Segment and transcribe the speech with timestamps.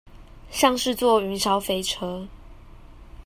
[0.49, 2.25] 像是坐雲霄飛車